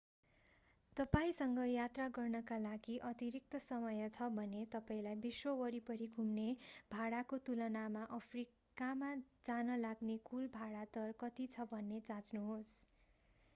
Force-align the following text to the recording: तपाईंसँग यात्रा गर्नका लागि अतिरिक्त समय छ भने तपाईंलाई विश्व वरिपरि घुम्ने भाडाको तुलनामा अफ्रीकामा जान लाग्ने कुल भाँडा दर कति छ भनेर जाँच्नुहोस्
तपाईंसँग 0.97 1.57
यात्रा 1.65 2.07
गर्नका 2.15 2.57
लागि 2.59 2.95
अतिरिक्त 3.01 3.55
समय 3.61 4.07
छ 4.15 4.29
भने 4.31 4.63
तपाईंलाई 4.71 5.19
विश्व 5.21 5.51
वरिपरि 5.55 6.07
घुम्ने 6.15 6.47
भाडाको 6.91 7.39
तुलनामा 7.43 8.05
अफ्रीकामा 8.11 9.13
जान 9.45 9.69
लाग्ने 9.79 10.15
कुल 10.25 10.47
भाँडा 10.53 10.85
दर 10.93 11.13
कति 11.19 11.47
छ 11.53 11.67
भनेर 11.71 12.07
जाँच्नुहोस् 12.07 12.73